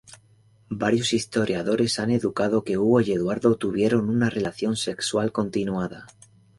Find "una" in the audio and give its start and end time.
4.09-4.31